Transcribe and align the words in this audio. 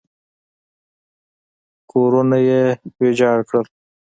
کورونه 1.91 2.37
یې 2.47 2.61
ویجاړ 2.99 3.37
کړل. 3.49 3.65